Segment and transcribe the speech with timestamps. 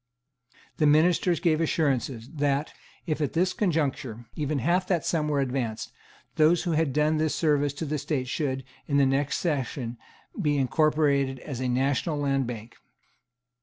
[0.77, 2.73] The Ministers gave assurances, that,
[3.05, 5.91] if, at this conjuncture, even half that sum were advanced,
[6.37, 9.99] those who had done this service to the State should, in the next session,
[10.41, 12.77] be incorporated as a National Land Bank.